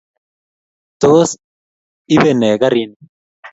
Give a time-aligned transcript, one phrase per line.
[1.01, 1.29] tos?
[2.15, 2.99] Ibe nee karinii